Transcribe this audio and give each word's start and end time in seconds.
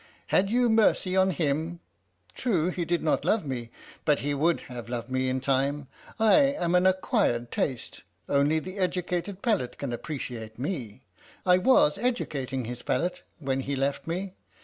"Had 0.41 0.49
you 0.49 0.67
mercy 0.67 1.15
on 1.15 1.29
him? 1.29 1.79
True, 2.33 2.71
he 2.71 2.85
did 2.85 3.03
not 3.03 3.23
love 3.23 3.45
me, 3.45 3.69
but 4.03 4.21
he 4.21 4.33
would 4.33 4.61
have 4.61 4.89
loved 4.89 5.11
me 5.11 5.29
in 5.29 5.39
time. 5.39 5.87
I 6.17 6.33
am 6.53 6.73
an 6.73 6.87
acquired 6.87 7.51
taste 7.51 8.01
only 8.27 8.57
the 8.57 8.79
educated 8.79 9.43
palate 9.43 9.77
can 9.77 9.93
appreciate 9.93 10.57
me. 10.57 11.03
I 11.45 11.59
was 11.59 11.99
educating 11.99 12.65
his 12.65 12.81
palate 12.81 13.21
when 13.37 13.59
he 13.59 13.75
left 13.75 14.07
me. 14.07 14.33